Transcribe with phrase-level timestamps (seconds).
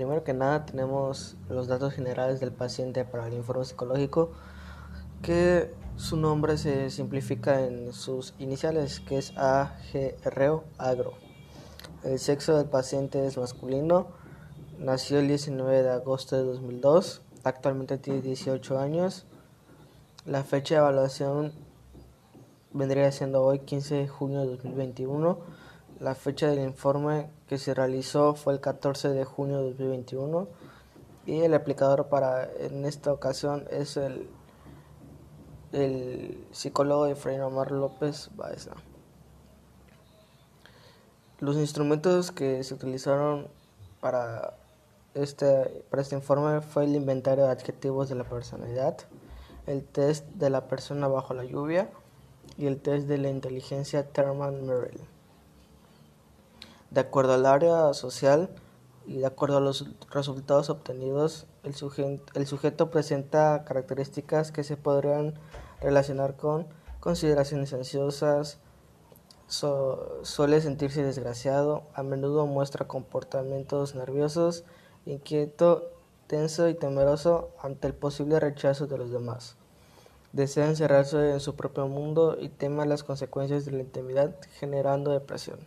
[0.00, 4.30] Primero que nada tenemos los datos generales del paciente para el informe psicológico,
[5.20, 11.12] que su nombre se simplifica en sus iniciales, que es AGRO, agro.
[12.02, 14.06] El sexo del paciente es masculino,
[14.78, 19.26] nació el 19 de agosto de 2002, actualmente tiene 18 años.
[20.24, 21.52] La fecha de evaluación
[22.72, 25.40] vendría siendo hoy 15 de junio de 2021.
[26.00, 30.48] La fecha del informe que se realizó fue el 14 de junio de 2021
[31.26, 34.30] y el aplicador para en esta ocasión es el,
[35.72, 38.70] el psicólogo Efraín Omar López Baeza.
[41.38, 43.48] Los instrumentos que se utilizaron
[44.00, 44.54] para
[45.12, 48.96] este, para este informe fue el inventario de adjetivos de la personalidad,
[49.66, 51.90] el test de la persona bajo la lluvia
[52.56, 55.19] y el test de la inteligencia Thurman-Merrill.
[56.90, 58.50] De acuerdo al área social
[59.06, 61.74] y de acuerdo a los resultados obtenidos, el,
[62.46, 65.34] sujeto presenta características que se podrían
[65.80, 66.66] relacionar con
[66.98, 68.58] consideraciones ansiosas,
[69.46, 74.64] suele sentirse desgraciado, a menudo muestra comportamientos nerviosos,
[75.06, 75.90] inquieto,
[76.26, 79.56] tenso y temeroso ante el posible rechazo de los demás.
[80.32, 85.58] Desea encerrarse en su propio mundo y teme las consecuencias de la intimidad, generando depresión.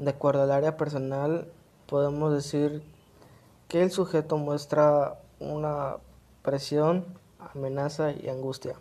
[0.00, 1.46] De acuerdo al área personal,
[1.86, 2.82] podemos decir
[3.68, 5.98] que el sujeto muestra una
[6.42, 7.04] presión,
[7.38, 8.76] amenaza y angustia,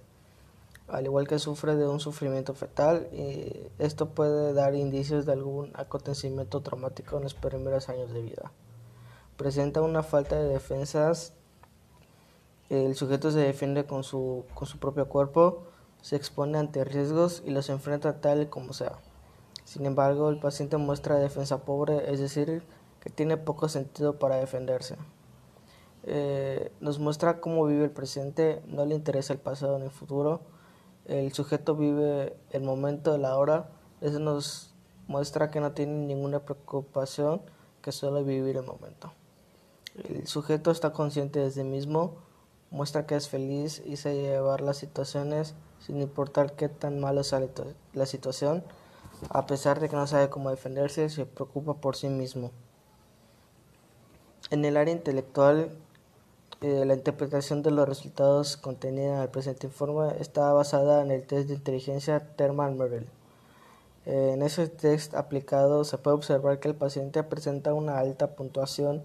[0.87, 5.71] al igual que sufre de un sufrimiento fetal y esto puede dar indicios de algún
[5.73, 8.53] acontecimiento traumático en los primeros años de vida.
[9.35, 11.33] Presenta una falta de defensas,
[12.69, 15.63] el sujeto se defiende con su, con su propio cuerpo,
[16.01, 18.93] se expone ante riesgos y los enfrenta tal como sea.
[19.69, 22.63] Sin embargo, el paciente muestra defensa pobre, es decir,
[23.01, 24.95] que tiene poco sentido para defenderse.
[26.05, 30.41] Eh, nos muestra cómo vive el presente, no le interesa el pasado ni el futuro.
[31.05, 33.69] El sujeto vive el momento la hora,
[34.02, 34.73] eso nos
[35.08, 37.39] muestra que no tiene ninguna preocupación,
[37.83, 39.13] que solo vivir el momento.
[40.03, 42.15] El sujeto está consciente de sí mismo,
[42.71, 47.47] muestra que es feliz y sabe llevar las situaciones sin importar qué tan malo sea
[47.93, 48.63] la situación
[49.30, 52.52] a pesar de que no sabe cómo defenderse, se preocupa por sí mismo.
[54.52, 55.69] En el área intelectual,
[56.61, 61.25] eh, la interpretación de los resultados contenida en el presente informe está basada en el
[61.25, 63.08] test de inteligencia Therman-Merrill.
[64.05, 69.03] Eh, en ese test aplicado se puede observar que el paciente presenta una alta puntuación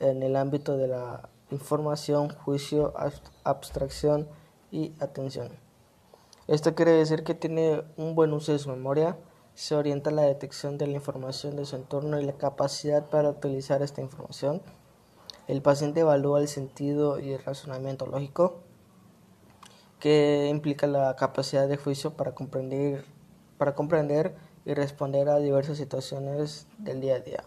[0.00, 2.94] en el ámbito de la información, juicio,
[3.44, 4.28] abstracción
[4.70, 5.50] y atención.
[6.48, 9.16] Esto quiere decir que tiene un buen uso de su memoria,
[9.56, 13.80] se orienta la detección de la información de su entorno y la capacidad para utilizar
[13.80, 14.60] esta información.
[15.48, 18.60] El paciente evalúa el sentido y el razonamiento lógico,
[19.98, 23.06] que implica la capacidad de juicio para comprender,
[23.56, 27.44] para comprender y responder a diversas situaciones del día a día.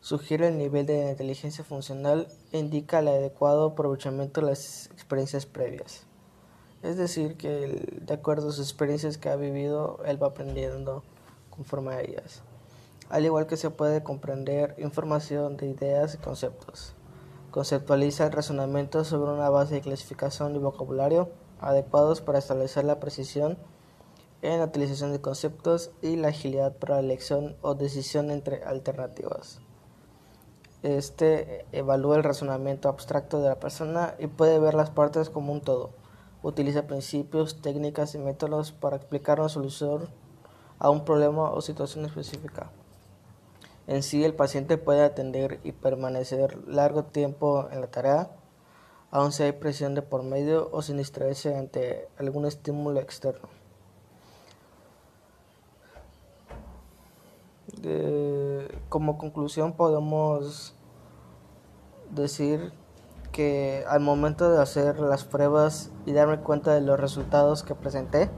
[0.00, 6.06] Sugiere el nivel de inteligencia funcional e indica el adecuado aprovechamiento de las experiencias previas.
[6.84, 11.02] Es decir, que de acuerdo a sus experiencias que ha vivido, él va aprendiendo
[11.56, 12.42] conforme a ellas,
[13.08, 16.94] al igual que se puede comprender información de ideas y conceptos.
[17.50, 21.30] Conceptualiza el razonamiento sobre una base de clasificación y vocabulario
[21.60, 23.56] adecuados para establecer la precisión
[24.42, 29.60] en la utilización de conceptos y la agilidad para la elección o decisión entre alternativas.
[30.82, 35.60] Este evalúa el razonamiento abstracto de la persona y puede ver las partes como un
[35.60, 35.90] todo.
[36.42, 40.08] Utiliza principios, técnicas y métodos para explicar una solución
[40.78, 42.70] a un problema o situación específica.
[43.86, 48.30] En sí, el paciente puede atender y permanecer largo tiempo en la tarea,
[49.10, 53.48] aun si hay presión de por medio o sin distraerse ante algún estímulo externo.
[58.88, 60.74] como conclusión podemos
[62.10, 62.72] decir
[63.32, 68.30] que al momento de hacer las pruebas y darme cuenta de los resultados que presenté,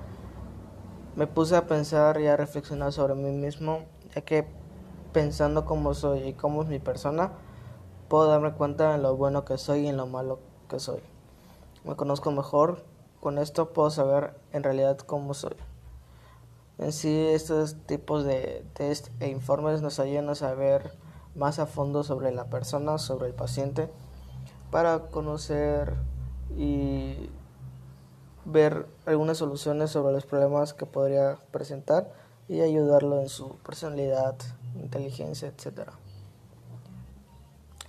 [1.18, 3.80] me puse a pensar y a reflexionar sobre mí mismo,
[4.14, 4.46] ya que
[5.12, 7.32] pensando cómo soy y cómo es mi persona,
[8.08, 10.38] puedo darme cuenta de lo bueno que soy y en lo malo
[10.68, 11.00] que soy.
[11.82, 12.84] Me conozco mejor,
[13.18, 15.56] con esto puedo saber en realidad cómo soy.
[16.78, 20.92] En sí, estos tipos de test e informes nos ayudan a saber
[21.34, 23.90] más a fondo sobre la persona, sobre el paciente,
[24.70, 25.96] para conocer
[26.56, 27.28] y
[28.44, 32.12] ver algunas soluciones sobre los problemas que podría presentar
[32.48, 34.34] y ayudarlo en su personalidad,
[34.76, 35.90] inteligencia, etc.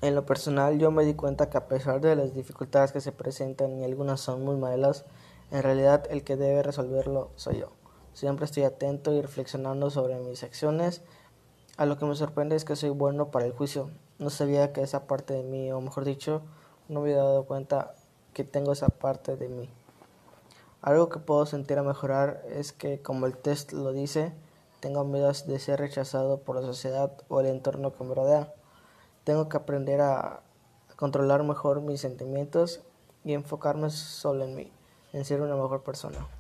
[0.01, 3.12] En lo personal yo me di cuenta que a pesar de las dificultades que se
[3.12, 5.06] presentan y algunas son muy malas,
[5.51, 7.72] en realidad el que debe resolverlo soy yo.
[8.13, 11.01] Siempre estoy atento y reflexionando sobre mis acciones.
[11.78, 13.90] A lo que me sorprende es que soy bueno para el juicio.
[14.19, 16.42] No sabía que esa parte de mí, o mejor dicho,
[16.90, 17.94] no me había dado cuenta
[18.34, 19.69] que tengo esa parte de mí.
[20.81, 24.33] Algo que puedo sentir a mejorar es que, como el test lo dice,
[24.79, 28.53] tengo miedo de ser rechazado por la sociedad o el entorno que me rodea.
[29.25, 30.41] Tengo que aprender a
[30.95, 32.81] controlar mejor mis sentimientos
[33.25, 34.71] y enfocarme solo en mí,
[35.11, 36.38] en ser una mejor persona.